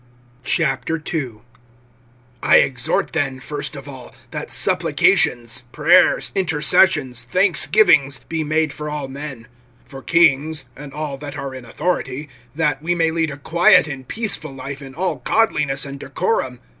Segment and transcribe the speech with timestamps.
[0.59, 1.41] II.
[2.41, 9.07] I EXHORT then, first of all, that supplications, prayers, intercessions, thanksgivings, be made for all
[9.07, 9.47] men;
[9.87, 14.07] (2)for kings, and all that are in authority; that we may lead a quiet and
[14.07, 16.59] peaceful life in all godliness and decorum.